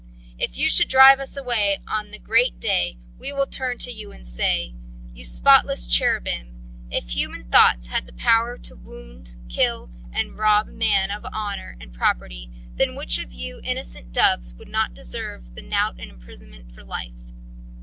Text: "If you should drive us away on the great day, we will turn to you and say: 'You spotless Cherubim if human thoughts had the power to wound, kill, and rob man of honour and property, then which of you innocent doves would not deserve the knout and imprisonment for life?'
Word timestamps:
"If 0.39 0.57
you 0.57 0.67
should 0.67 0.87
drive 0.87 1.19
us 1.19 1.37
away 1.37 1.77
on 1.87 2.09
the 2.09 2.17
great 2.17 2.59
day, 2.59 2.97
we 3.19 3.31
will 3.31 3.45
turn 3.45 3.77
to 3.77 3.91
you 3.91 4.11
and 4.11 4.25
say: 4.25 4.73
'You 5.13 5.23
spotless 5.23 5.85
Cherubim 5.85 6.55
if 6.89 7.09
human 7.15 7.43
thoughts 7.51 7.85
had 7.85 8.07
the 8.07 8.13
power 8.13 8.57
to 8.57 8.75
wound, 8.75 9.35
kill, 9.47 9.91
and 10.11 10.35
rob 10.39 10.65
man 10.65 11.11
of 11.11 11.23
honour 11.25 11.75
and 11.79 11.93
property, 11.93 12.49
then 12.77 12.95
which 12.95 13.19
of 13.19 13.31
you 13.31 13.61
innocent 13.63 14.11
doves 14.11 14.55
would 14.55 14.69
not 14.69 14.95
deserve 14.95 15.53
the 15.53 15.61
knout 15.61 15.97
and 15.99 16.09
imprisonment 16.11 16.71
for 16.71 16.83
life?' 16.83 17.13